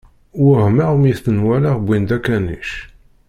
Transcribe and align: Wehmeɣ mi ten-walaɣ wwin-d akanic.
Wehmeɣ 0.47 0.91
mi 1.01 1.11
ten-walaɣ 1.23 1.77
wwin-d 1.81 2.09
akanic. 2.17 2.69